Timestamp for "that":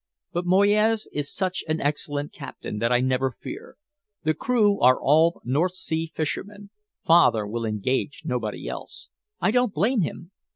2.79-2.91